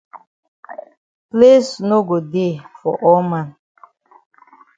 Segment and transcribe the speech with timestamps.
[1.29, 3.47] Place no go dey for all man.